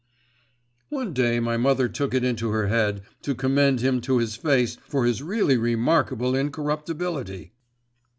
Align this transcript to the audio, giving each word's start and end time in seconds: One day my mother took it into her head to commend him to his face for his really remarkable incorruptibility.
One 0.89 1.13
day 1.13 1.39
my 1.39 1.57
mother 1.57 1.87
took 1.87 2.15
it 2.15 2.23
into 2.23 2.49
her 2.49 2.69
head 2.69 3.03
to 3.21 3.35
commend 3.35 3.81
him 3.81 4.01
to 4.01 4.17
his 4.17 4.35
face 4.35 4.77
for 4.87 5.05
his 5.05 5.21
really 5.21 5.57
remarkable 5.57 6.33
incorruptibility. 6.33 7.53